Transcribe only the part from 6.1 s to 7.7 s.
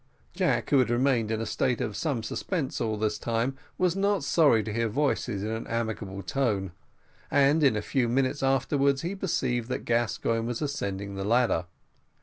tone, and